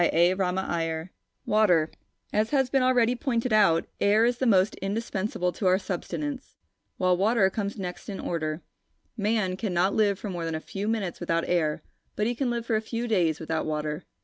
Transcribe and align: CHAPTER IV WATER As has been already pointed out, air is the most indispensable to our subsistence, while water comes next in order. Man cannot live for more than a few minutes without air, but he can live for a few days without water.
CHAPTER 0.01 0.35
IV 0.35 1.09
WATER 1.45 1.91
As 2.33 2.49
has 2.49 2.71
been 2.71 2.81
already 2.81 3.13
pointed 3.13 3.53
out, 3.53 3.85
air 3.99 4.25
is 4.25 4.39
the 4.39 4.47
most 4.47 4.73
indispensable 4.77 5.51
to 5.51 5.67
our 5.67 5.77
subsistence, 5.77 6.55
while 6.97 7.15
water 7.15 7.51
comes 7.51 7.77
next 7.77 8.09
in 8.09 8.19
order. 8.19 8.63
Man 9.15 9.55
cannot 9.55 9.93
live 9.93 10.17
for 10.17 10.31
more 10.31 10.43
than 10.43 10.55
a 10.55 10.59
few 10.59 10.87
minutes 10.87 11.19
without 11.19 11.47
air, 11.47 11.83
but 12.15 12.25
he 12.25 12.33
can 12.33 12.49
live 12.49 12.65
for 12.65 12.75
a 12.75 12.81
few 12.81 13.07
days 13.07 13.39
without 13.39 13.67
water. 13.67 14.03